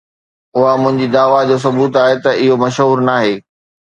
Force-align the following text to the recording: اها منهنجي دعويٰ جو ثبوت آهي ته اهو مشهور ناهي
اها 0.57 0.71
منهنجي 0.83 1.07
دعويٰ 1.15 1.41
جو 1.51 1.57
ثبوت 1.65 1.99
آهي 2.05 2.17
ته 2.25 2.31
اهو 2.41 2.57
مشهور 2.65 3.07
ناهي 3.11 3.37